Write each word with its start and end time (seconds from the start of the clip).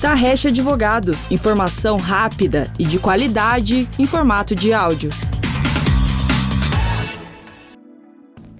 Tarrecha 0.00 0.50
Advogados, 0.50 1.30
informação 1.30 1.96
rápida 1.96 2.70
e 2.78 2.84
de 2.84 2.98
qualidade 2.98 3.88
em 3.98 4.06
formato 4.06 4.54
de 4.54 4.74
áudio. 4.74 5.10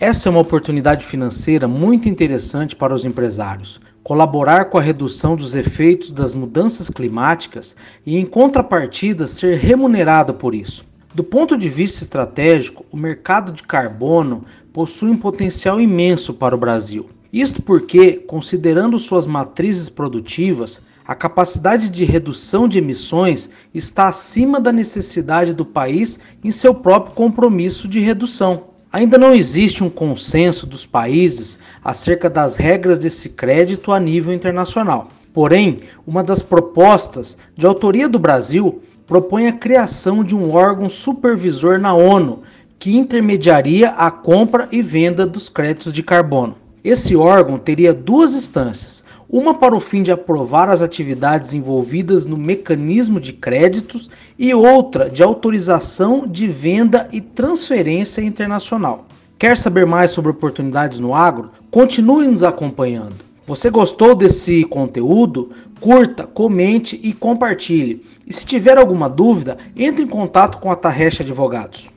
Essa 0.00 0.28
é 0.28 0.30
uma 0.30 0.40
oportunidade 0.40 1.04
financeira 1.04 1.68
muito 1.68 2.08
interessante 2.08 2.74
para 2.74 2.94
os 2.94 3.04
empresários. 3.04 3.78
Colaborar 4.02 4.66
com 4.66 4.78
a 4.78 4.80
redução 4.80 5.36
dos 5.36 5.54
efeitos 5.54 6.10
das 6.10 6.34
mudanças 6.34 6.88
climáticas 6.88 7.76
e, 8.04 8.16
em 8.16 8.24
contrapartida, 8.24 9.28
ser 9.28 9.58
remunerado 9.58 10.32
por 10.32 10.54
isso. 10.54 10.86
Do 11.14 11.22
ponto 11.22 11.56
de 11.58 11.68
vista 11.68 12.02
estratégico, 12.02 12.86
o 12.90 12.96
mercado 12.96 13.52
de 13.52 13.62
carbono 13.62 14.44
possui 14.72 15.10
um 15.10 15.16
potencial 15.18 15.78
imenso 15.78 16.32
para 16.32 16.54
o 16.54 16.58
Brasil. 16.58 17.10
Isto 17.30 17.60
porque, 17.60 18.12
considerando 18.12 18.98
suas 18.98 19.26
matrizes 19.26 19.90
produtivas, 19.90 20.80
a 21.06 21.14
capacidade 21.14 21.88
de 21.88 22.04
redução 22.04 22.66
de 22.66 22.78
emissões 22.78 23.48
está 23.72 24.08
acima 24.08 24.58
da 24.60 24.72
necessidade 24.72 25.54
do 25.54 25.64
país 25.64 26.18
em 26.42 26.50
seu 26.50 26.74
próprio 26.74 27.14
compromisso 27.14 27.86
de 27.86 28.00
redução. 28.00 28.64
Ainda 28.92 29.16
não 29.16 29.34
existe 29.34 29.84
um 29.84 29.90
consenso 29.90 30.66
dos 30.66 30.84
países 30.84 31.58
acerca 31.84 32.28
das 32.28 32.56
regras 32.56 32.98
desse 32.98 33.28
crédito 33.28 33.92
a 33.92 34.00
nível 34.00 34.32
internacional. 34.32 35.08
Porém, 35.32 35.80
uma 36.06 36.24
das 36.24 36.42
propostas 36.42 37.38
de 37.56 37.66
autoria 37.66 38.08
do 38.08 38.18
Brasil 38.18 38.82
propõe 39.06 39.46
a 39.46 39.52
criação 39.52 40.24
de 40.24 40.34
um 40.34 40.52
órgão 40.52 40.88
supervisor 40.88 41.78
na 41.78 41.94
ONU 41.94 42.42
que 42.78 42.96
intermediaria 42.96 43.90
a 43.90 44.10
compra 44.10 44.68
e 44.72 44.82
venda 44.82 45.24
dos 45.24 45.48
créditos 45.48 45.92
de 45.92 46.02
carbono. 46.02 46.56
Esse 46.86 47.16
órgão 47.16 47.58
teria 47.58 47.92
duas 47.92 48.32
instâncias: 48.32 49.02
uma 49.28 49.54
para 49.54 49.74
o 49.74 49.80
fim 49.80 50.04
de 50.04 50.12
aprovar 50.12 50.68
as 50.68 50.80
atividades 50.80 51.52
envolvidas 51.52 52.24
no 52.24 52.36
mecanismo 52.36 53.18
de 53.18 53.32
créditos 53.32 54.08
e 54.38 54.54
outra 54.54 55.10
de 55.10 55.20
autorização 55.20 56.28
de 56.28 56.46
venda 56.46 57.08
e 57.10 57.20
transferência 57.20 58.22
internacional. 58.22 59.04
Quer 59.36 59.58
saber 59.58 59.84
mais 59.84 60.12
sobre 60.12 60.30
oportunidades 60.30 61.00
no 61.00 61.12
agro? 61.12 61.50
Continue 61.72 62.28
nos 62.28 62.44
acompanhando. 62.44 63.16
Você 63.48 63.68
gostou 63.68 64.14
desse 64.14 64.62
conteúdo? 64.62 65.50
Curta, 65.80 66.24
comente 66.24 67.00
e 67.02 67.12
compartilhe. 67.12 68.04
E 68.24 68.32
se 68.32 68.46
tiver 68.46 68.78
alguma 68.78 69.08
dúvida, 69.08 69.58
entre 69.76 70.04
em 70.04 70.08
contato 70.08 70.58
com 70.58 70.70
a 70.70 70.76
Tarrecha 70.76 71.24
Advogados. 71.24 71.95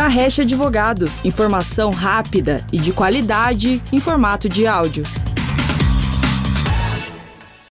Tarrecha 0.00 0.40
Advogados, 0.40 1.22
informação 1.26 1.90
rápida 1.90 2.64
e 2.72 2.78
de 2.78 2.90
qualidade 2.90 3.82
em 3.92 4.00
formato 4.00 4.48
de 4.48 4.66
áudio. 4.66 5.04